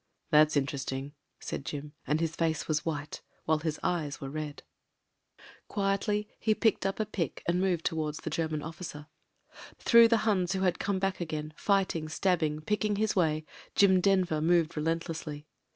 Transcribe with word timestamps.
"That's 0.31 0.57
interesting," 0.57 1.13
said 1.39 1.63
Jim, 1.63 1.93
and 2.07 2.19
his 2.19 2.35
face 2.35 2.67
was 2.67 2.81
A^hite, 2.81 3.21
whUe 3.47 3.61
hig 3.61 3.75
^yes 3.83 4.19
were 4.19 4.31
red. 4.31 4.63
3IO 4.63 4.65
MEN, 4.65 4.65
WOMEN 4.65 5.37
AND 5.37 5.37
GUNS 5.37 5.43
Quietly 5.75 6.27
he 6.39 6.55
picked 6.55 6.85
up 6.87 6.99
a 6.99 7.05
pick, 7.05 7.43
and 7.47 7.61
moved 7.61 7.85
towards 7.85 8.19
At 8.25 8.33
German 8.33 8.63
officer. 8.63 9.05
Through 9.77 10.07
the 10.07 10.17
Huns 10.25 10.53
who 10.53 10.61
had 10.61 10.79
come 10.79 10.97
back 10.97 11.21
again, 11.21 11.53
fighting, 11.55 12.09
stabbing, 12.09 12.61
picking 12.61 12.95
his 12.95 13.15
way, 13.15 13.45
Jim 13.75 14.01
Denver 14.01 14.41
moved 14.41 14.75
relentlessly. 14.75 15.45